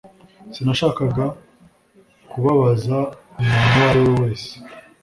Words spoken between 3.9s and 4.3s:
we